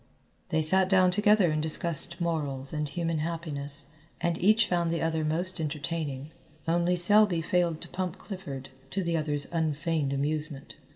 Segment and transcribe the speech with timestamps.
[0.49, 3.85] They sat down together and discussed morals and human happiness,
[4.19, 6.31] and each found the other most entertaining,
[6.67, 10.73] only Selby failed to pump Clifford, to the other's unfeigned amusement.